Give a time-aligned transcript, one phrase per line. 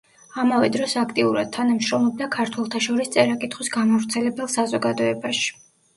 [0.43, 5.47] ამავე დროს აქტიურად თანამშრომლობდა „ქართველთა შორის წერა-კითხვის გამავრცელებელ საზოგადოებაში“.